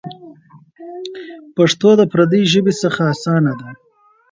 پښتو 1.55 1.89
د 1.99 2.01
پردۍ 2.11 2.43
ژبې 2.53 2.73
څخه 2.81 3.01
اسانه 3.13 3.53
ده. 3.59 3.69